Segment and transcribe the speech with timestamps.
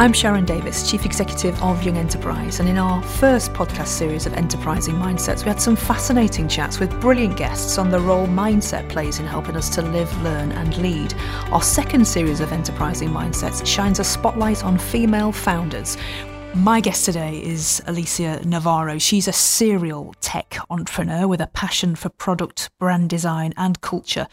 [0.00, 4.32] I'm Sharon Davis, Chief Executive of Young Enterprise, and in our first podcast series of
[4.32, 9.18] Enterprising Mindsets, we had some fascinating chats with brilliant guests on the role mindset plays
[9.18, 11.12] in helping us to live, learn, and lead.
[11.52, 15.98] Our second series of Enterprising Mindsets shines a spotlight on female founders
[16.54, 18.98] my guest today is Alicia Navarro.
[18.98, 24.26] She's a serial tech entrepreneur with a passion for product, brand design, and culture.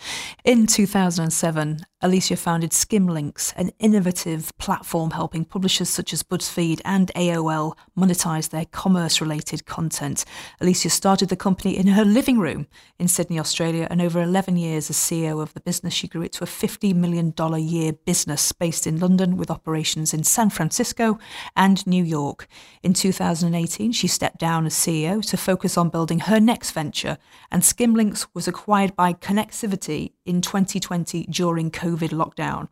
[0.44, 7.76] In 2007, Alicia founded Skimlinks, an innovative platform helping publishers such as BuzzFeed and AOL
[7.98, 10.24] monetize their commerce related content.
[10.62, 12.68] Alicia started the company in her living room
[13.00, 16.34] in Sydney, Australia, and over 11 years as CEO of the business, she grew it
[16.34, 21.18] to a $50 million a year business based in London with operations in San Francisco
[21.56, 22.48] and New York.
[22.84, 27.18] In 2018, she stepped down as CEO to focus on building her next venture,
[27.52, 31.87] and Skimlinks was acquired by Connexity in 2020 during COVID.
[31.88, 32.68] COVID lockdown.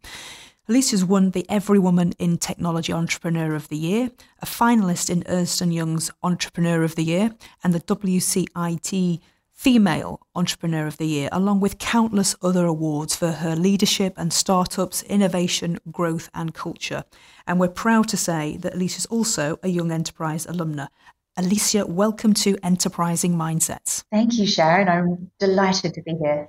[0.68, 4.12] Alicia's won the Every Woman in Technology Entrepreneur of the Year,
[4.42, 9.20] a finalist in Ernst & Young's Entrepreneur of the Year, and the WCIT
[9.52, 15.02] Female Entrepreneur of the Year, along with countless other awards for her leadership and startups,
[15.04, 17.06] innovation, growth, and culture.
[17.48, 20.90] And we're proud to say that Alicia's also a Young Enterprise alumna,
[21.38, 24.06] Alicia, welcome to Enterprising Mindsets.
[24.10, 24.88] Thank you, Sharon.
[24.88, 26.48] I'm delighted to be here.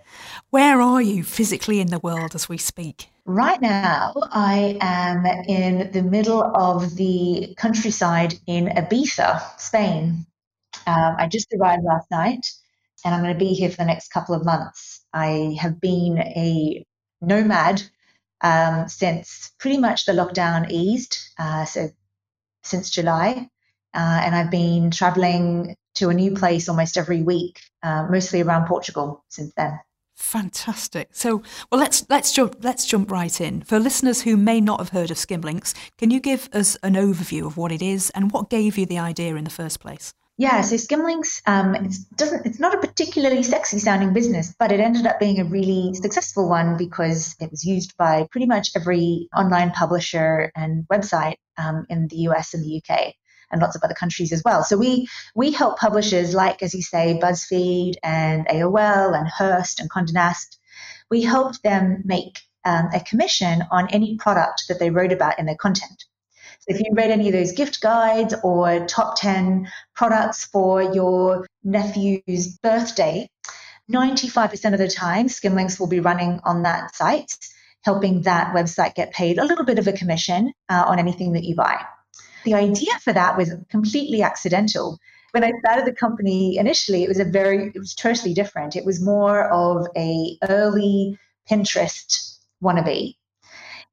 [0.51, 3.11] Where are you physically in the world as we speak?
[3.25, 10.25] Right now, I am in the middle of the countryside in Ibiza, Spain.
[10.87, 12.47] Um, I just arrived last night
[13.05, 15.05] and I'm going to be here for the next couple of months.
[15.13, 16.87] I have been a
[17.21, 17.83] nomad
[18.41, 21.91] um, since pretty much the lockdown eased, uh, so
[22.63, 23.49] since July.
[23.97, 28.67] Uh, and I've been traveling to a new place almost every week, uh, mostly around
[28.67, 29.81] Portugal since then.
[30.17, 31.09] Fantastic.
[31.13, 33.63] So, well, let's let's jump let's jump right in.
[33.63, 37.47] For listeners who may not have heard of Skimlinks, can you give us an overview
[37.47, 40.13] of what it is and what gave you the idea in the first place?
[40.39, 44.81] Yeah, so Skimlinks um, it doesn't it's not a particularly sexy sounding business, but it
[44.81, 49.29] ended up being a really successful one because it was used by pretty much every
[49.35, 53.15] online publisher and website um, in the US and the UK
[53.51, 54.65] and lots of other countries as well.
[54.65, 59.91] So we we help publishers like, as you say, BuzzFeed and AOL and Hearst and
[59.91, 60.59] Condé Nast.
[61.11, 65.47] We helped them make um, a commission on any product that they wrote about in
[65.47, 66.05] their content.
[66.61, 71.47] So if you read any of those gift guides or top 10 products for your
[71.63, 73.31] nephew's birthday,
[73.93, 77.39] 95% of the time, Skimlinks will be running on that site,
[77.85, 81.45] helping that website get paid a little bit of a commission uh, on anything that
[81.45, 81.85] you buy
[82.47, 84.99] the idea for that was completely accidental.
[85.33, 88.77] When I started the company initially, it was a very, it was totally different.
[88.77, 91.19] It was more of a early
[91.51, 93.17] Pinterest wannabe.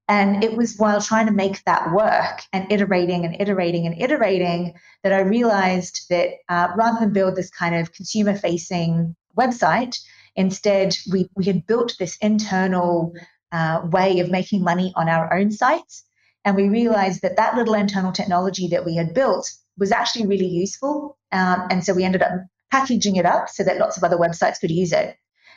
[0.08, 4.74] And it was while trying to make that work and iterating and iterating and iterating
[5.02, 9.98] that I realized that uh, rather than build this kind of consumer facing website,
[10.36, 13.14] instead we, we had built this internal
[13.52, 16.04] uh, way of making money on our own sites
[16.46, 20.48] and we realized that that little internal technology that we had built was actually really
[20.48, 21.18] useful.
[21.32, 22.32] Um, and so we ended up
[22.72, 25.16] packaging it up so that lots of other websites could use it.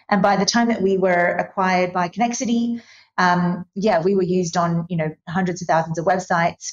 [0.09, 2.81] And by the time that we were acquired by Connexity,
[3.19, 6.73] um, yeah, we were used on you know hundreds of thousands of websites,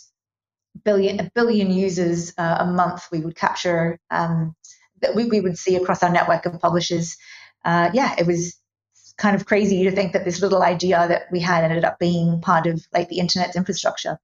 [0.84, 3.07] billion a billion users uh, a month.
[3.12, 4.56] We would capture um,
[5.01, 7.18] that we, we would see across our network of publishers.
[7.66, 8.56] Uh, yeah, it was
[9.23, 12.41] kind of crazy to think that this little idea that we had ended up being
[12.41, 14.19] part of like the internet's infrastructure.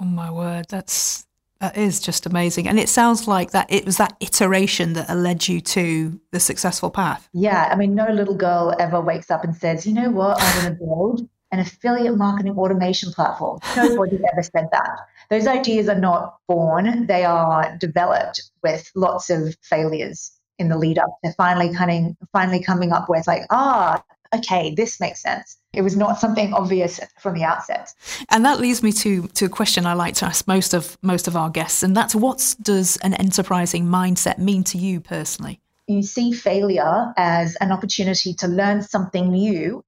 [0.00, 1.26] Oh my word, that's
[1.60, 2.68] that is just amazing.
[2.68, 6.88] And it sounds like that it was that iteration that led you to the successful
[6.88, 7.28] path.
[7.32, 7.68] Yeah.
[7.72, 10.72] I mean, no little girl ever wakes up and says, you know what, I'm going
[10.72, 13.58] to build an affiliate marketing automation platform.
[13.76, 15.00] Nobody ever said that.
[15.30, 20.98] Those ideas are not born, they are developed with lots of failures in the lead
[20.98, 24.02] up to finally of finally coming up with like, ah,
[24.34, 25.56] okay, this makes sense.
[25.72, 27.92] It was not something obvious from the outset.
[28.30, 31.28] And that leads me to to a question I like to ask most of most
[31.28, 35.60] of our guests, and that's what does an enterprising mindset mean to you personally?
[35.86, 39.84] You see failure as an opportunity to learn something new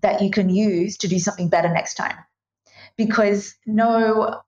[0.00, 2.16] that you can use to do something better next time.
[2.96, 4.42] Because no,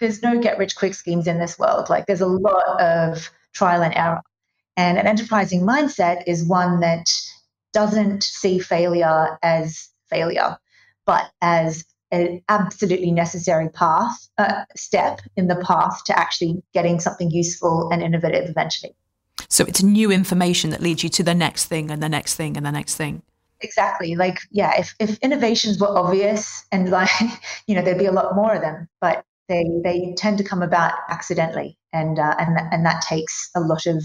[0.00, 1.90] there's no get rich quick schemes in this world.
[1.90, 4.22] Like there's a lot of trial and error.
[4.76, 7.06] And an enterprising mindset is one that
[7.72, 10.58] doesn't see failure as failure,
[11.06, 17.30] but as an absolutely necessary path, uh, step in the path to actually getting something
[17.30, 18.94] useful and innovative eventually.
[19.48, 22.56] So it's new information that leads you to the next thing and the next thing
[22.56, 23.22] and the next thing.
[23.62, 24.14] Exactly.
[24.16, 27.10] Like, yeah, if, if innovations were obvious and like,
[27.66, 28.88] you know, there'd be a lot more of them.
[29.00, 33.60] But They they tend to come about accidentally, and uh, and and that takes a
[33.60, 34.02] lot of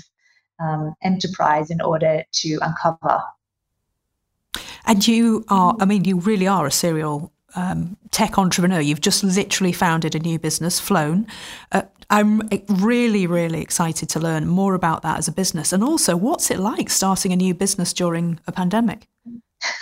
[0.60, 3.22] um, enterprise in order to uncover.
[4.88, 8.80] And you are, I mean, you really are a serial um, tech entrepreneur.
[8.80, 11.28] You've just literally founded a new business, Flown.
[11.72, 15.74] Uh, I'm really, really excited to learn more about that as a business.
[15.74, 19.08] And also, what's it like starting a new business during a pandemic?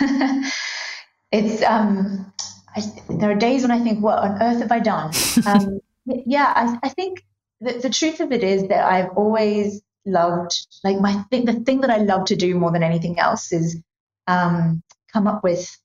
[1.30, 2.32] it's, um,
[2.74, 5.12] I, there are days when I think, what on earth have I done?
[5.46, 5.80] Um,
[6.24, 7.24] yeah, I, I think
[7.60, 11.80] the, the truth of it is that I've always loved, like, my thing, the thing
[11.80, 13.80] that I love to do more than anything else is
[14.28, 14.82] um,
[15.16, 15.78] come up with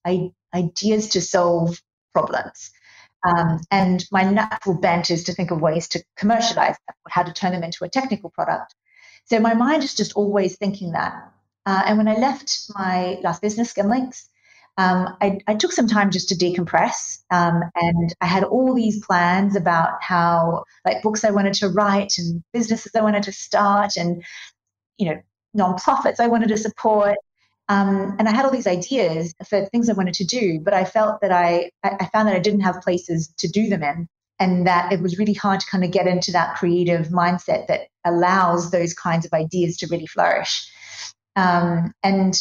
[0.54, 1.82] ideas to solve
[2.14, 2.72] problems.
[3.26, 7.32] Um, and my natural bent is to think of ways to commercialize them, how to
[7.32, 8.76] turn them into a technical product.
[9.26, 11.14] So my mind is just always thinking that.
[11.66, 14.26] Uh, and when I left my last business, Skimlinks,
[14.78, 17.20] um, I, I, took some time just to decompress.
[17.30, 22.14] Um, and I had all these plans about how, like, books I wanted to write
[22.18, 24.24] and businesses I wanted to start and,
[24.98, 25.22] you know,
[25.56, 27.18] nonprofits I wanted to support.
[27.72, 30.84] Um, and I had all these ideas for things I wanted to do, but I
[30.84, 34.10] felt that I, I found that I didn't have places to do them in,
[34.40, 37.88] and that it was really hard to kind of get into that creative mindset that
[38.04, 40.70] allows those kinds of ideas to really flourish.
[41.38, 42.38] Um, and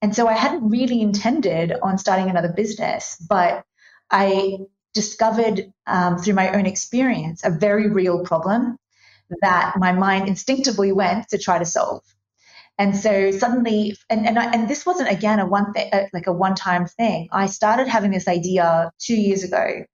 [0.00, 3.64] and so I hadn't really intended on starting another business, but
[4.10, 4.56] I
[4.94, 8.78] discovered um, through my own experience a very real problem
[9.42, 12.02] that my mind instinctively went to try to solve.
[12.78, 16.26] And so suddenly, and and, I, and this wasn't again a one thing, uh, like
[16.26, 17.28] a one time thing.
[17.32, 19.84] I started having this idea two years ago,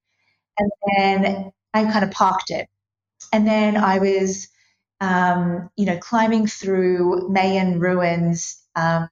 [0.59, 2.69] and then I kind of parked it.
[3.33, 4.49] And then I was,
[5.01, 9.09] um, you know, climbing through Mayan ruins, um,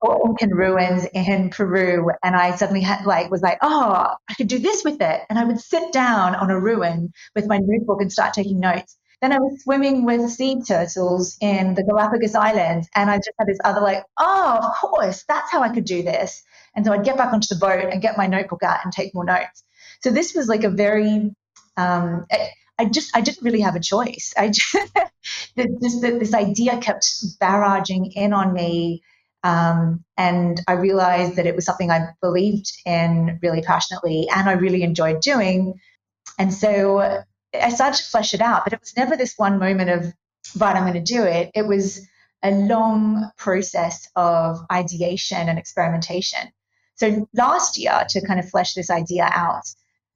[0.00, 4.48] or Incan ruins in Peru, and I suddenly had like was like, oh, I could
[4.48, 5.22] do this with it.
[5.30, 8.96] And I would sit down on a ruin with my notebook and start taking notes.
[9.20, 13.48] Then I was swimming with sea turtles in the Galapagos Islands, and I just had
[13.48, 16.42] this other like, oh, of course, that's how I could do this.
[16.74, 19.14] And so I'd get back onto the boat and get my notebook out and take
[19.14, 19.64] more notes.
[20.02, 21.34] So this was like a very,
[21.76, 22.26] um,
[22.78, 24.32] I, just I didn't really have a choice.
[24.36, 24.76] I just,
[25.56, 27.04] this this idea kept
[27.40, 29.02] barraging in on me,
[29.42, 34.52] um, and I realized that it was something I believed in really passionately, and I
[34.52, 35.80] really enjoyed doing.
[36.38, 37.24] And so
[37.54, 40.12] I started to flesh it out, but it was never this one moment of,
[40.58, 41.50] right, I'm going to do it.
[41.54, 42.06] It was
[42.42, 46.52] a long process of ideation and experimentation.
[46.94, 49.64] So last year, to kind of flesh this idea out,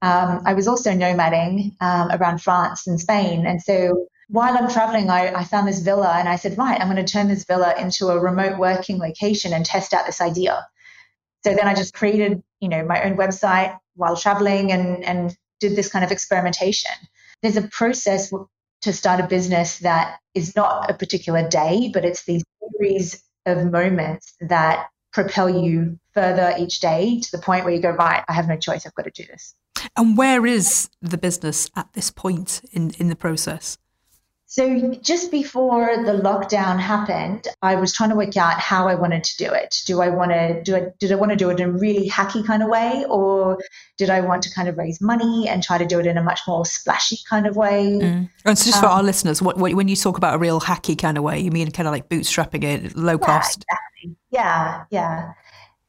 [0.02, 3.46] um, I was also nomading um, around France and Spain.
[3.46, 6.90] And so while I'm traveling, I, I, found this villa and I said, right, I'm
[6.90, 10.66] going to turn this villa into a remote working location and test out this idea.
[11.44, 15.76] So then I just created, you know, my own website while traveling and, and did
[15.76, 16.90] this kind of experimentation
[17.42, 18.32] there's a process
[18.82, 22.42] to start a business that is not a particular day, but it's these
[22.78, 27.90] series of moments that propel you further each day to the point where you go,
[27.90, 29.54] right, I have no choice, I've got to do this.
[29.96, 33.78] And where is the business at this point in, in the process?
[34.52, 39.24] So just before the lockdown happened, I was trying to work out how I wanted
[39.24, 39.76] to do it.
[39.86, 40.98] Do I want to do it?
[40.98, 43.56] Did I want to do it in a really hacky kind of way, or
[43.96, 46.22] did I want to kind of raise money and try to do it in a
[46.22, 47.98] much more splashy kind of way?
[47.98, 48.28] Mm.
[48.44, 50.60] And so, just um, for our listeners, what, what, when you talk about a real
[50.60, 53.64] hacky kind of way, you mean kind of like bootstrapping it, low yeah, cost?
[53.70, 54.16] Exactly.
[54.32, 55.32] Yeah, yeah.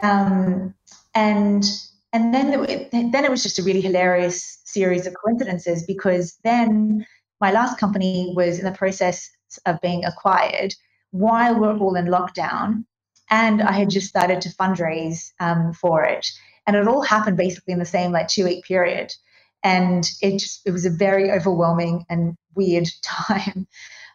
[0.01, 0.73] Um,
[1.13, 1.65] and
[2.13, 7.05] and then it, then it was just a really hilarious series of coincidences because then
[7.43, 9.29] my last company was in the process
[9.65, 10.73] of being acquired
[11.11, 12.85] while we're all in lockdown.
[13.29, 16.25] And I had just started to fundraise um, for it.
[16.65, 19.13] And it all happened basically in the same like two week period.
[19.61, 23.67] And it just, it was a very overwhelming and weird time.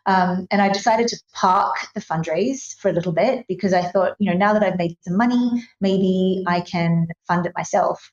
[0.07, 4.17] Um, and I decided to park the fundraise for a little bit because I thought,
[4.19, 8.11] you know, now that I've made some money, maybe I can fund it myself.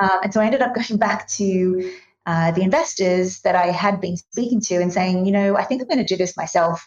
[0.00, 1.92] Um, and so I ended up going back to
[2.28, 5.80] uh, the investors that I had been speaking to and saying, you know, I think
[5.80, 6.86] I'm going to do this myself,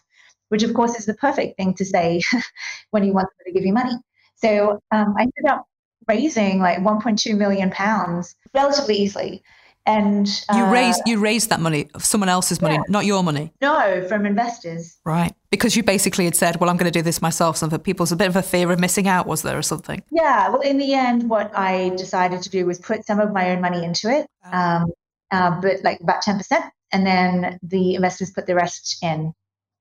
[0.50, 2.22] which of course is the perfect thing to say
[2.92, 3.98] when you want somebody to give you money.
[4.36, 5.66] So um, I ended up
[6.08, 9.42] raising like 1.2 million pounds relatively easily.
[9.88, 12.84] And uh, you raised you raised that money, someone else's money, yeah.
[12.88, 13.52] not your money.
[13.62, 15.00] No, from investors.
[15.04, 17.80] Right, because you basically had said, "Well, I'm going to do this myself." So for
[17.80, 20.04] people's a bit of a fear of missing out, was there, or something?
[20.12, 20.50] Yeah.
[20.50, 23.60] Well, in the end, what I decided to do was put some of my own
[23.60, 24.28] money into it.
[24.52, 24.92] Um,
[25.32, 26.42] uh, but like about 10%.
[26.94, 29.34] And then the investors put the rest in.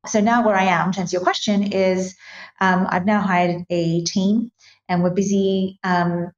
[0.07, 2.17] So now where I am, to answer your question, is
[2.61, 4.51] um, I've now hired a team
[4.89, 6.31] and we're busy um,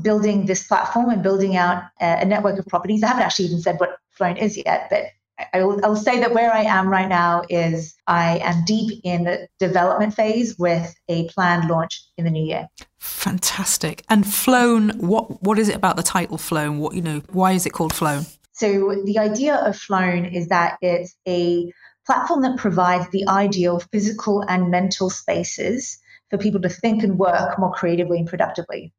[0.00, 3.02] building this platform and building out a, network of properties.
[3.02, 5.06] I haven't actually even said what Flown is yet, but
[5.52, 9.00] I will, I will say that where I am right now is I am deep
[9.04, 12.68] in the development phase with a planned launch in the new year.
[12.98, 14.04] Fantastic.
[14.08, 16.78] And Flown, what what is it about the title Flown?
[16.78, 18.26] What you know, why is it called Flown?
[18.58, 21.72] So the idea of Flown is that it's a
[22.06, 25.98] platform that provides the ideal physical and mental spaces
[26.28, 28.92] for people to think and work more creatively and productively.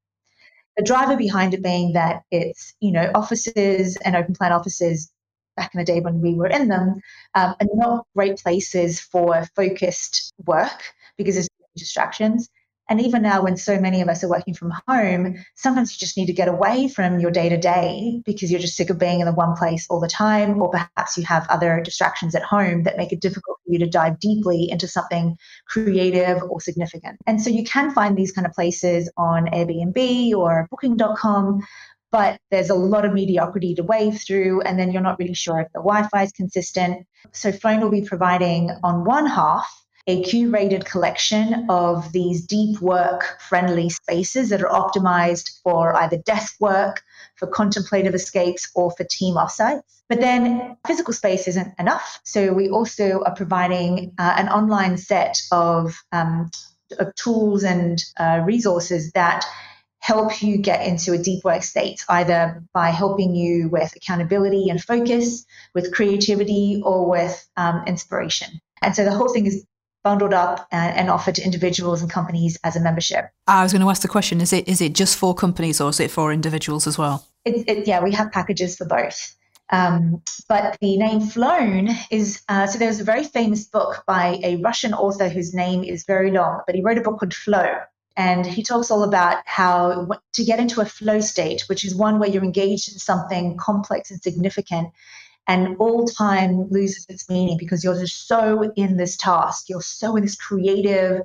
[0.78, 5.12] The driver behind it being that it's, you know, offices and open plan offices
[5.58, 7.02] back in the day when we were in them
[7.36, 10.84] um, are not great places for focused work
[11.18, 12.50] because there's distractions.
[12.90, 16.18] And even now, when so many of us are working from home, sometimes you just
[16.18, 19.20] need to get away from your day to day because you're just sick of being
[19.20, 22.84] in the one place all the time, or perhaps you have other distractions at home
[22.84, 27.20] that make it difficult for you to dive deeply into something creative or significant.
[27.28, 31.62] And so you can find these kind of places on Airbnb or booking.com.
[32.12, 35.60] But there's a lot of mediocrity to wade through, and then you're not really sure
[35.60, 37.06] if the Wi Fi is consistent.
[37.34, 39.70] So, Flown will be providing on one half
[40.08, 46.56] a curated collection of these deep work friendly spaces that are optimized for either desk
[46.60, 47.02] work,
[47.36, 49.82] for contemplative escapes, or for team offsites.
[50.08, 52.20] But then physical space isn't enough.
[52.24, 56.50] So we also are providing uh, an online set of, um,
[56.98, 59.46] of tools and uh, resources that
[60.00, 64.82] help you get into a deep work state, either by helping you with accountability and
[64.82, 68.60] focus, with creativity, or with um, inspiration.
[68.82, 69.66] And so the whole thing is
[70.04, 73.30] bundled up and, and, offered to individuals and companies as a membership.
[73.48, 75.90] I was going to ask the question: Is it is it just for companies or
[75.90, 77.26] is it for individuals as well?
[77.46, 79.36] It, it, yeah, we have packages for both.
[79.72, 84.56] Um, but the name Flown is uh, so there's a very famous book by a
[84.58, 87.80] Russian author whose name is very long, but he wrote a book called Flow.
[88.18, 92.20] And he talks all about how to get into a flow state, which is one
[92.20, 94.90] where you're engaged in something complex and significant,
[95.50, 100.16] and all time loses its meaning because you're just so in this task, you're so
[100.16, 101.24] in this creative,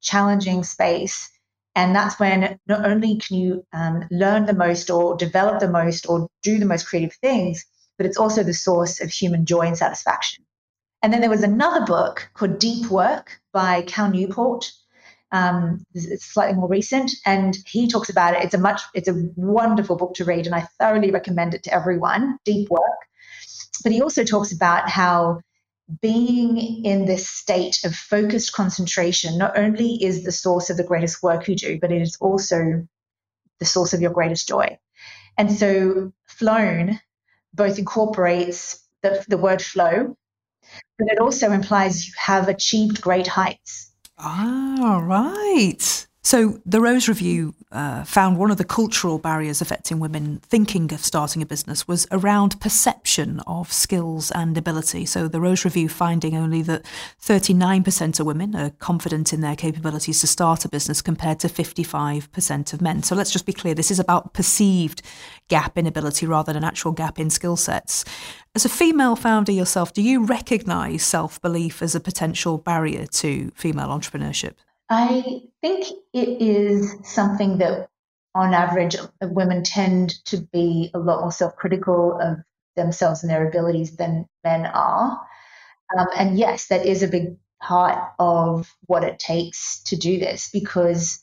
[0.00, 1.28] challenging space.
[1.74, 6.08] And that's when not only can you um, learn the most or develop the most
[6.08, 7.64] or do the most creative things,
[7.98, 10.44] but it's also the source of human joy and satisfaction.
[11.02, 14.70] And then there was another book called Deep Work by Cal Newport.
[15.32, 18.44] Um, it's slightly more recent, and he talks about it.
[18.44, 21.74] It's a much, it's a wonderful book to read, and I thoroughly recommend it to
[21.74, 22.38] everyone.
[22.44, 23.00] Deep Work.
[23.82, 25.40] But he also talks about how
[26.00, 31.22] being in this state of focused concentration not only is the source of the greatest
[31.22, 32.86] work you do, but it is also
[33.58, 34.78] the source of your greatest joy.
[35.36, 37.00] And so, flown
[37.52, 40.16] both incorporates the, the word flow,
[40.98, 43.92] but it also implies you have achieved great heights.
[44.18, 46.06] Ah, right.
[46.26, 51.00] So, the Rose Review uh, found one of the cultural barriers affecting women thinking of
[51.00, 55.04] starting a business was around perception of skills and ability.
[55.04, 56.86] So, the Rose Review finding only that
[57.20, 62.72] 39% of women are confident in their capabilities to start a business compared to 55%
[62.72, 63.02] of men.
[63.02, 65.02] So, let's just be clear this is about perceived
[65.48, 68.02] gap in ability rather than an actual gap in skill sets.
[68.54, 73.50] As a female founder yourself, do you recognize self belief as a potential barrier to
[73.54, 74.54] female entrepreneurship?
[74.88, 77.88] I think it is something that,
[78.34, 82.38] on average, women tend to be a lot more self critical of
[82.76, 85.20] themselves and their abilities than men are.
[85.96, 90.50] Um, and yes, that is a big part of what it takes to do this
[90.52, 91.20] because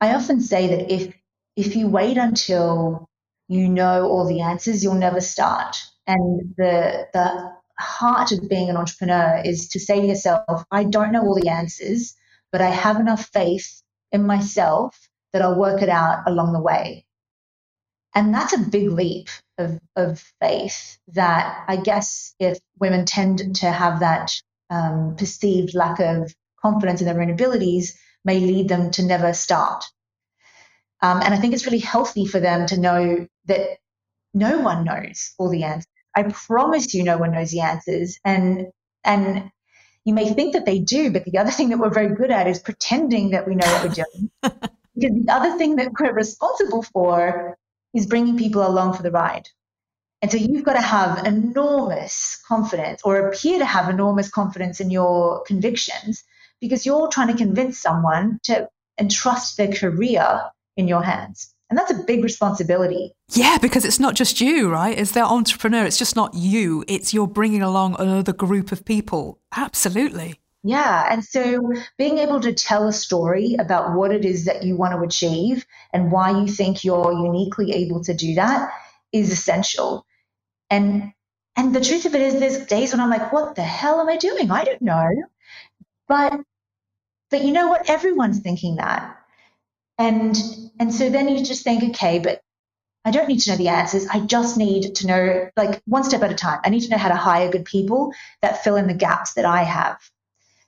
[0.00, 1.14] I often say that if
[1.54, 3.08] if you wait until
[3.48, 5.76] you know all the answers, you'll never start.
[6.06, 11.12] And the the heart of being an entrepreneur is to say to yourself, I don't
[11.12, 12.14] know all the answers,
[12.52, 17.04] but I have enough faith in myself that I'll work it out along the way.
[18.14, 23.70] And that's a big leap of, of faith that I guess if women tend to
[23.70, 24.32] have that
[24.70, 29.84] um, perceived lack of confidence in their own abilities, may lead them to never start.
[31.02, 33.78] Um, and I think it's really healthy for them to know that
[34.32, 35.86] no one knows all the answers.
[36.16, 38.18] I promise you, no one knows the answers.
[38.24, 38.68] And
[39.04, 39.50] and
[40.06, 42.46] you may think that they do, but the other thing that we're very good at
[42.46, 44.30] is pretending that we know what we're doing.
[44.40, 47.58] because the other thing that we're responsible for
[47.92, 49.48] is bringing people along for the ride.
[50.22, 54.90] And so you've got to have enormous confidence or appear to have enormous confidence in
[54.90, 56.22] your convictions
[56.60, 60.42] because you're trying to convince someone to entrust their career
[60.76, 61.52] in your hands.
[61.68, 63.12] And that's a big responsibility.
[63.30, 64.96] Yeah, because it's not just you, right?
[64.96, 66.84] As their entrepreneur, it's just not you.
[66.86, 69.40] It's you're bringing along another group of people.
[69.56, 70.40] Absolutely.
[70.62, 71.08] Yeah.
[71.10, 74.94] And so being able to tell a story about what it is that you want
[74.94, 78.70] to achieve and why you think you're uniquely able to do that
[79.12, 80.06] is essential.
[80.70, 81.12] And
[81.56, 84.08] And the truth of it is, there's days when I'm like, what the hell am
[84.08, 84.50] I doing?
[84.50, 85.08] I don't know.
[86.06, 86.40] But,
[87.30, 87.88] but you know what?
[87.88, 89.16] Everyone's thinking that.
[89.98, 90.36] And,
[90.78, 92.42] and so then you just think, okay, but
[93.04, 94.06] I don't need to know the answers.
[94.08, 96.60] I just need to know, like, one step at a time.
[96.64, 98.12] I need to know how to hire good people
[98.42, 99.98] that fill in the gaps that I have.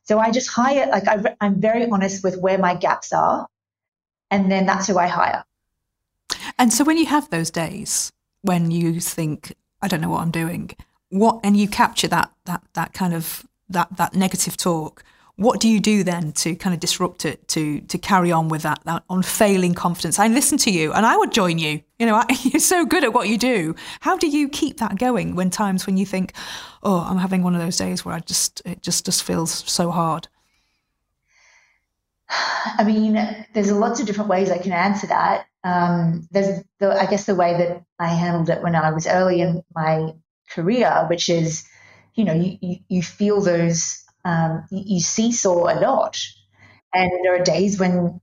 [0.05, 3.47] So I just hire, like, I, I'm very honest with where my gaps are.
[4.31, 5.45] And then that's who I hire.
[6.59, 10.31] And so when you have those days when you think, I don't know what I'm
[10.31, 10.71] doing.
[11.11, 15.03] What and you capture that that that kind of that that negative talk.
[15.39, 18.63] What do you do then to kind of disrupt it to to carry on with
[18.63, 20.19] that that unfailing confidence?
[20.19, 21.81] I listen to you, and I would join you.
[21.99, 23.75] You know, you're so good at what you do.
[24.01, 26.33] How do you keep that going when times when you think,
[26.83, 29.91] "Oh, I'm having one of those days where I just it just just feels so
[29.91, 30.29] hard."
[32.31, 33.15] I mean,
[33.55, 35.47] there's lots of different ways I can answer that.
[35.65, 39.41] Um, there's, the, I guess, the way that I handled it when I was early
[39.41, 40.15] in my
[40.51, 41.65] career, which is,
[42.15, 46.19] you know, you, you, you feel those, um, you, you, seesaw a lot.
[46.95, 48.21] And there are days when,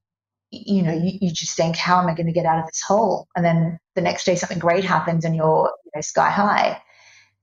[0.51, 2.81] you know, you, you just think, how am I going to get out of this
[2.81, 3.27] hole?
[3.35, 6.81] And then the next day something great happens and you're you know, sky high.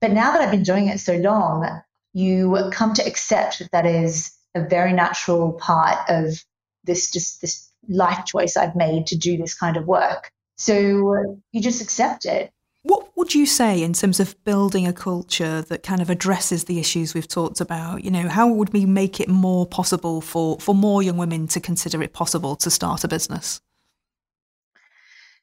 [0.00, 1.82] But now that I've been doing it so long,
[2.12, 6.44] you come to accept that that is a very natural part of
[6.84, 10.30] this just this life choice I've made to do this kind of work.
[10.56, 12.52] So you just accept it.
[12.82, 16.80] What would you say in terms of building a culture that kind of addresses the
[16.80, 18.02] issues we've talked about?
[18.04, 21.60] You know, how would we make it more possible for, for more young women to
[21.60, 23.60] consider it possible to start a business?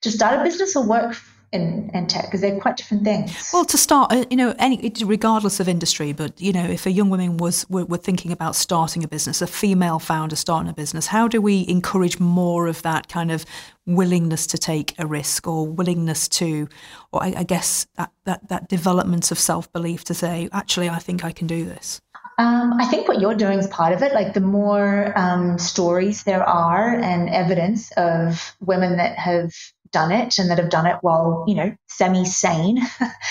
[0.01, 1.15] To start a business or work
[1.51, 3.49] in, in tech because they're quite different things.
[3.51, 6.91] Well, to start, uh, you know, any regardless of industry, but you know, if a
[6.91, 10.73] young woman was were, were, thinking about starting a business, a female founder starting a
[10.73, 13.45] business, how do we encourage more of that kind of
[13.85, 16.67] willingness to take a risk or willingness to,
[17.11, 20.99] or I, I guess that that that development of self belief to say, actually, I
[20.99, 22.01] think I can do this.
[22.39, 24.13] Um, I think what you're doing is part of it.
[24.13, 29.53] Like the more um, stories there are and evidence of women that have
[29.91, 32.81] done it and that have done it while, you know, semi sane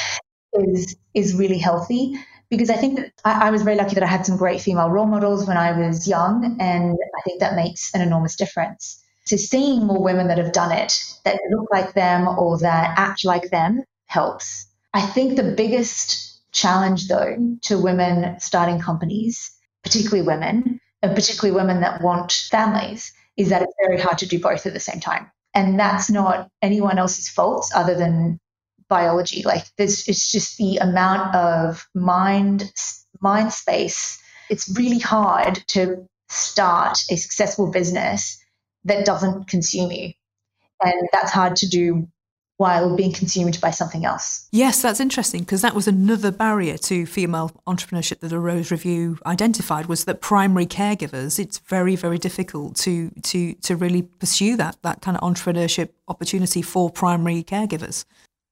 [0.53, 2.15] is is really healthy.
[2.51, 4.89] Because I think that I, I, was very lucky that I had some great female
[4.89, 9.05] role models when I was young, and I think that makes an enormous difference.
[9.27, 13.27] So seeing more women that have done it, that look like them or that act
[13.27, 14.67] like them helps.
[14.95, 19.53] I think the biggest challenge though to women starting companies,
[19.85, 24.41] particularly women, and particularly women that want families, is that it's very hard to do
[24.41, 28.39] both at the same time and that's not anyone else's fault other than
[28.89, 29.43] biology.
[29.43, 32.73] Like this it's just the amount of mind
[33.21, 34.23] mind space.
[34.49, 38.39] It's really hard to start a successful business
[38.85, 40.13] that doesn't consume you.
[40.81, 42.07] And that's hard to do
[42.59, 44.47] while being consumed by something else.
[44.51, 49.17] Yes, that's interesting because that was another barrier to female entrepreneurship that the Rose Review
[49.25, 54.77] identified was that primary caregivers, it's very, very difficult to to to really pursue that
[54.83, 58.05] that kind of entrepreneurship opportunity for primary caregivers.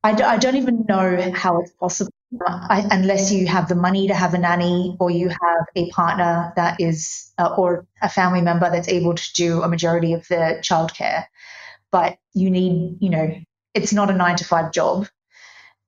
[0.05, 2.13] I d- I don't even know how it's possible
[2.49, 6.53] I, unless you have the money to have a nanny or you have a partner
[6.55, 10.61] that is uh, or a family member that's able to do a majority of the
[10.63, 11.25] childcare
[11.93, 13.33] but you need you know
[13.77, 15.09] it's not a nine to five job.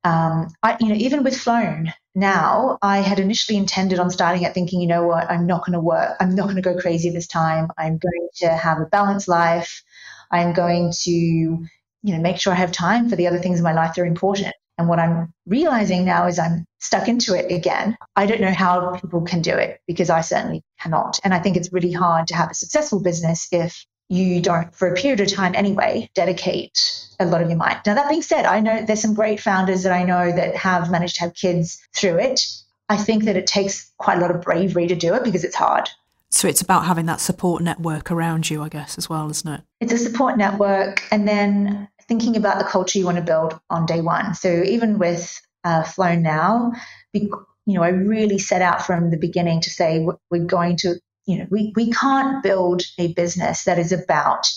[0.05, 4.55] Um, I, you know, even with Flown now, I had initially intended on starting it
[4.55, 6.17] thinking, you know what, I'm not going to work.
[6.21, 7.69] I'm not going to go crazy this time.
[7.77, 9.83] I'm going to have a balanced life.
[10.31, 11.69] I'm going to, you
[12.03, 14.07] know, make sure I have time for the other things in my life that are
[14.07, 14.55] important.
[14.79, 17.97] And what I'm realizing now is I'm stuck into it again.
[18.15, 21.19] I don't know how people can do it because I certainly cannot.
[21.25, 24.89] And I think it's really hard to have a successful business if you don't, for
[24.89, 27.81] a period of time anyway, dedicate a lot of your mind.
[27.85, 30.91] Now, that being said, I know there's some great founders that I know that have
[30.91, 32.41] managed to have kids through it.
[32.89, 35.57] I think that it takes quite a lot of bravery to do it because it's
[35.57, 35.91] hard.
[36.31, 39.63] So it's about having that support network around you, I guess, as well, isn't it?
[39.81, 43.87] It's a support network, and then thinking about the culture you want to build on
[43.87, 44.35] day one.
[44.35, 46.73] So even with uh, Flown now,
[47.13, 47.31] you
[47.67, 50.97] know, I really set out from the beginning to say we're going to
[51.29, 54.49] you know, we, we can't build a business that is about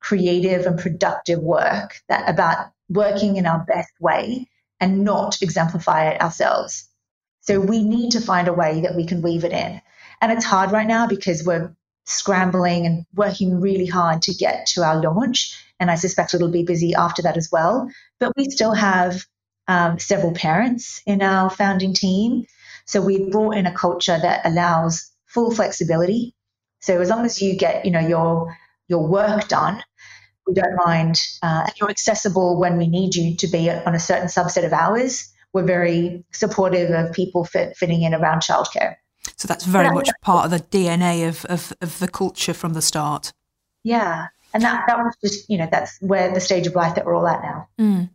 [0.00, 4.48] creative and productive work, that about working in our best way
[4.80, 6.88] and not exemplify it ourselves.
[7.42, 9.82] So we need to find a way that we can weave it in.
[10.22, 11.76] And it's hard right now because we're
[12.06, 15.62] scrambling and working really hard to get to our launch.
[15.78, 17.90] And I suspect it'll be busy after that as well.
[18.20, 19.26] But we still have
[19.68, 22.46] um, several parents in our founding team.
[22.86, 26.34] So we brought in a culture that allows full flexibility.
[26.80, 28.56] So as long as you get, you know, your
[28.88, 29.82] your work done,
[30.46, 31.20] we don't mind.
[31.42, 35.30] Uh, you're accessible when we need you to be on a certain subset of hours.
[35.52, 38.96] We're very supportive of people fit, fitting in around childcare.
[39.36, 42.82] So that's very much part of the DNA of, of, of the culture from the
[42.82, 43.32] start.
[43.84, 44.28] Yeah.
[44.54, 47.14] And that, that was just, you know, that's where the stage of life that we're
[47.14, 47.68] all at now.
[47.78, 48.10] Mm.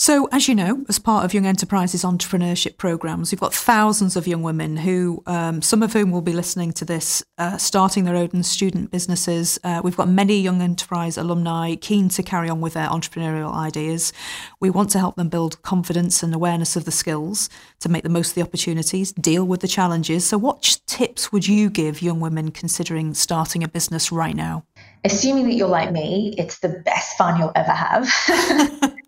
[0.00, 4.26] So, as you know, as part of Young Enterprises entrepreneurship programs, we've got thousands of
[4.26, 8.16] young women who, um, some of whom will be listening to this, uh, starting their
[8.16, 9.58] own student businesses.
[9.62, 14.14] Uh, we've got many young enterprise alumni keen to carry on with their entrepreneurial ideas.
[14.58, 18.08] We want to help them build confidence and awareness of the skills to make the
[18.08, 20.24] most of the opportunities, deal with the challenges.
[20.24, 24.64] So, what tips would you give young women considering starting a business right now?
[25.04, 28.90] Assuming that you're like me, it's the best fun you'll ever have.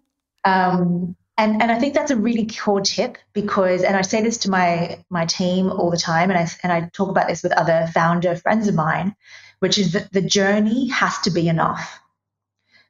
[0.44, 4.38] Um, and, and I think that's a really core tip because, and I say this
[4.38, 7.52] to my my team all the time, and I and I talk about this with
[7.52, 9.16] other founder friends of mine,
[9.60, 12.00] which is that the journey has to be enough,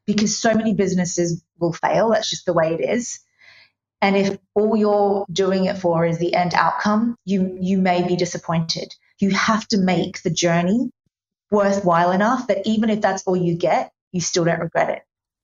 [0.06, 2.10] because so many businesses will fail.
[2.10, 3.20] That's just the way it is.
[4.02, 8.16] And if all you're doing it for is the end outcome, you you may be
[8.16, 8.94] disappointed.
[9.20, 10.90] You have to make the journey
[11.50, 15.02] worthwhile enough that even if that's all you get, you still don't regret it.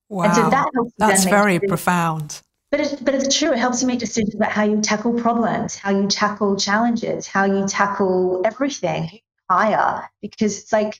[0.09, 0.25] Wow.
[0.25, 2.41] And so that helps That's very profound.
[2.71, 3.51] But it's, but it's true.
[3.51, 7.45] It helps you make decisions about how you tackle problems, how you tackle challenges, how
[7.45, 10.09] you tackle everything higher.
[10.21, 10.99] Because it's like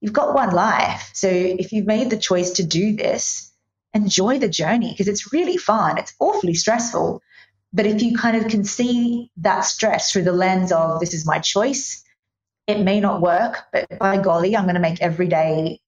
[0.00, 1.10] you've got one life.
[1.14, 3.52] So if you've made the choice to do this,
[3.92, 5.98] enjoy the journey because it's really fun.
[5.98, 7.22] It's awfully stressful.
[7.72, 11.26] But if you kind of can see that stress through the lens of this is
[11.26, 12.04] my choice,
[12.66, 15.80] it may not work, but by golly, I'm going to make every day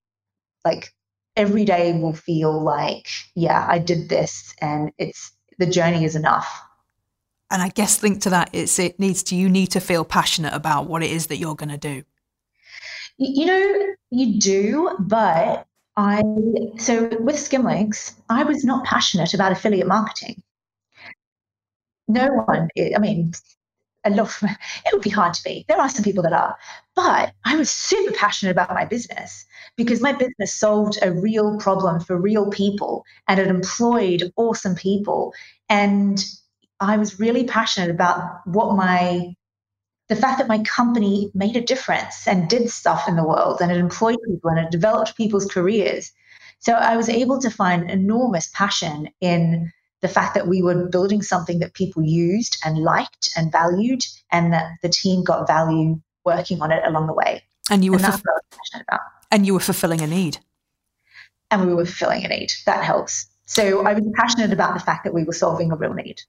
[0.64, 0.92] like
[1.36, 6.62] every day will feel like, yeah, I did this and it's the journey is enough.
[7.50, 10.52] And I guess linked to that, it's it needs to you need to feel passionate
[10.52, 12.02] about what it is that you're going to do.
[13.18, 16.22] You know, you do, but I
[16.78, 20.42] so with Skimlinks, I was not passionate about affiliate marketing.
[22.08, 23.32] No one, I mean,
[24.04, 25.64] a lot, it would be hard to be.
[25.68, 26.56] There are some people that are,
[26.94, 32.00] but I was super passionate about my business because my business solved a real problem
[32.00, 35.32] for real people and it employed awesome people.
[35.70, 36.22] And
[36.80, 39.34] I was really passionate about what my
[40.08, 43.72] the fact that my company made a difference and did stuff in the world and
[43.72, 46.12] it employed people and it developed people's careers.
[46.58, 51.22] So I was able to find enormous passion in the fact that we were building
[51.22, 56.60] something that people used and liked and valued, and that the team got value working
[56.60, 57.42] on it along the way.
[57.70, 59.00] And you were and passionate about.
[59.30, 60.38] And you were fulfilling a need.
[61.50, 62.52] And we were fulfilling a need.
[62.66, 63.26] That helps.
[63.46, 66.20] So I was passionate about the fact that we were solving a real need.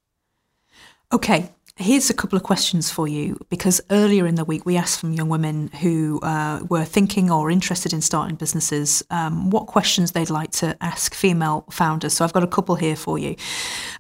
[1.12, 5.00] Okay, Here's a couple of questions for you because earlier in the week we asked
[5.00, 10.14] from young women who uh, were thinking or interested in starting businesses um, what questions
[10.14, 12.14] they'd like to ask female founders.
[12.14, 13.36] So I've got a couple here for you.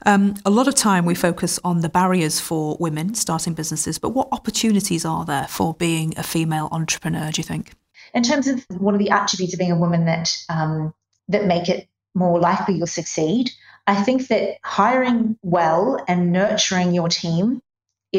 [0.07, 4.09] Um, a lot of time we focus on the barriers for women starting businesses, but
[4.09, 7.73] what opportunities are there for being a female entrepreneur, do you think?
[8.15, 10.95] In terms of what are the attributes of being a woman that um,
[11.27, 13.51] that make it more likely you'll succeed,
[13.85, 17.61] I think that hiring well and nurturing your team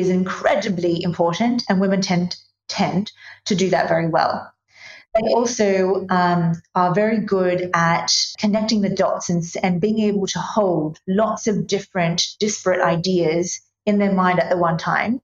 [0.00, 2.37] is incredibly important, and women tend
[2.68, 3.11] tend
[3.46, 4.52] to do that very well.
[5.14, 10.38] They also um, are very good at connecting the dots and, and being able to
[10.38, 15.20] hold lots of different disparate ideas in their mind at the one time.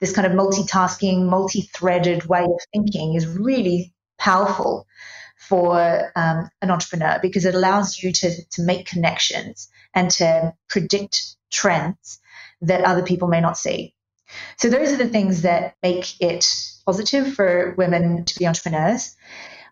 [0.00, 4.86] This kind of multitasking, multi threaded way of thinking is really powerful
[5.36, 11.36] for um, an entrepreneur because it allows you to, to make connections and to predict
[11.50, 12.20] trends
[12.60, 13.94] that other people may not see.
[14.56, 16.46] So those are the things that make it
[16.86, 19.14] positive for women to be entrepreneurs.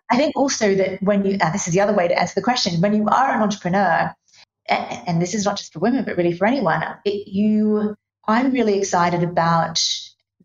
[0.09, 2.43] I think also that when you, and this is the other way to answer the
[2.43, 4.13] question, when you are an entrepreneur,
[4.69, 7.95] and this is not just for women, but really for anyone, it, you,
[8.27, 9.81] I'm really excited about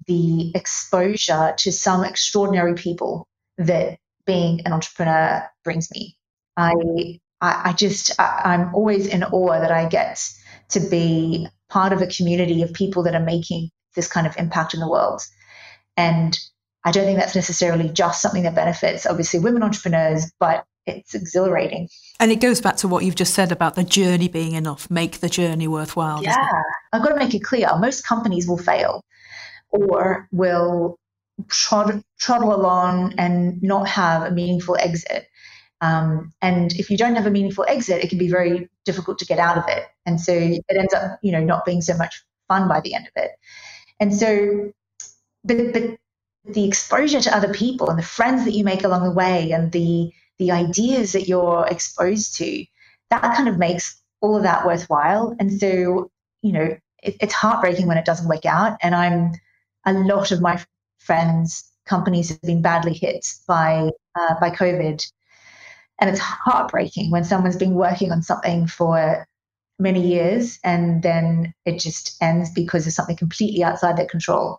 [0.07, 3.27] the exposure to some extraordinary people
[3.59, 6.17] that being an entrepreneur brings me.
[6.57, 6.73] I,
[7.41, 10.29] I, I just, I, I'm always in awe that I get
[10.71, 14.75] to be part of a community of people that are making this kind of impact
[14.75, 15.23] in the world.
[15.97, 16.39] And
[16.85, 21.89] I don't think that's necessarily just something that benefits, obviously, women entrepreneurs, but it's exhilarating.
[22.19, 25.21] And it goes back to what you've just said about the journey being enough, make
[25.21, 26.23] the journey worthwhile.
[26.23, 26.49] Yeah,
[26.93, 29.05] I've got to make it clear most companies will fail
[29.71, 30.99] or will
[31.49, 32.03] trottle
[32.55, 35.27] along and not have a meaningful exit.
[35.81, 39.27] Um, and if you don't have a meaningful exit, it can be very difficult to
[39.27, 39.85] get out of it.
[40.07, 43.07] And so it ends up, you know, not being so much fun by the end
[43.07, 43.33] of it.
[44.03, 44.73] And so,
[45.45, 45.97] but, but
[46.45, 49.71] the exposure to other people and the friends that you make along the way and
[49.71, 52.65] the the ideas that you're exposed to,
[53.11, 55.37] that kind of makes all of that worthwhile.
[55.39, 56.11] And so,
[56.43, 58.77] you know, it, it's heartbreaking when it doesn't work out.
[58.83, 59.35] And I'm
[59.87, 60.61] a lot of my
[60.99, 65.01] friends, companies have been badly hit by uh, by COVID,
[66.01, 69.29] and it's heartbreaking when someone's been working on something for
[69.83, 74.59] many years and then it just ends because of something completely outside their control.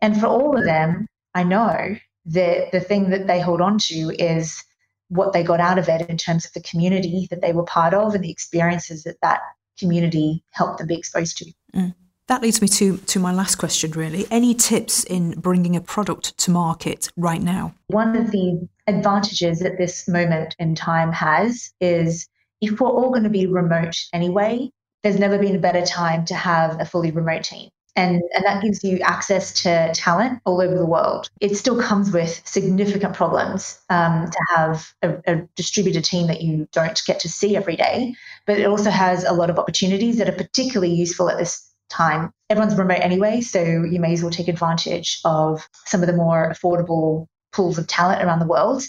[0.00, 4.14] And for all of them, I know that the thing that they hold on to
[4.16, 4.62] is
[5.08, 7.94] what they got out of it in terms of the community that they were part
[7.94, 9.40] of and the experiences that that
[9.78, 11.52] community helped them be exposed to.
[11.74, 11.94] Mm.
[12.26, 14.26] That leads me to, to my last question, really.
[14.30, 17.74] Any tips in bringing a product to market right now?
[17.86, 22.28] One of the advantages that this moment in time has is
[22.60, 24.70] if we're all going to be remote anyway,
[25.02, 27.70] there's never been a better time to have a fully remote team.
[27.96, 31.28] And, and that gives you access to talent all over the world.
[31.40, 36.68] It still comes with significant problems um, to have a, a distributed team that you
[36.70, 38.14] don't get to see every day,
[38.46, 42.32] but it also has a lot of opportunities that are particularly useful at this time.
[42.50, 46.52] Everyone's remote anyway, so you may as well take advantage of some of the more
[46.52, 48.84] affordable pools of talent around the world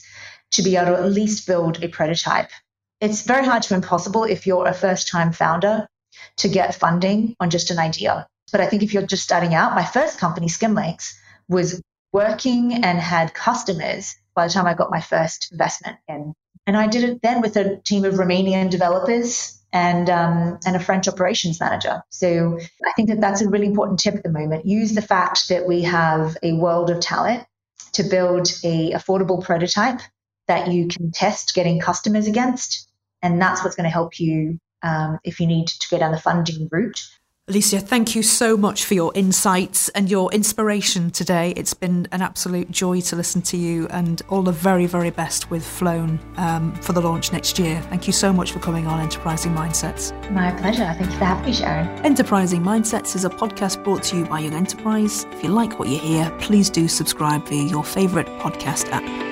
[0.52, 2.52] to be able to at least build a prototype.
[3.02, 5.88] It's very hard to impossible if you're a first time founder
[6.38, 8.28] to get funding on just an idea.
[8.52, 11.14] But I think if you're just starting out, my first company, Skimlinks,
[11.48, 11.82] was
[12.12, 16.34] working and had customers by the time I got my first investment in.
[16.66, 20.80] And I did it then with a team of Romanian developers and um, and a
[20.80, 22.02] French operations manager.
[22.10, 24.66] So I think that that's a really important tip at the moment.
[24.66, 27.46] Use the fact that we have a world of talent
[27.94, 30.02] to build a affordable prototype
[30.48, 32.89] that you can test getting customers against,
[33.22, 36.20] and that's what's going to help you um, if you need to go down the
[36.20, 37.02] funding route
[37.50, 41.52] Alicia, thank you so much for your insights and your inspiration today.
[41.58, 45.50] It's been an absolute joy to listen to you and all the very, very best
[45.50, 47.82] with Flown um, for the launch next year.
[47.90, 50.14] Thank you so much for coming on Enterprising Mindsets.
[50.32, 50.94] My pleasure.
[51.00, 51.88] Thank you for having me, Sharon.
[52.06, 55.26] Enterprising Mindsets is a podcast brought to you by Young Enterprise.
[55.32, 59.29] If you like what you hear, please do subscribe via your favourite podcast app.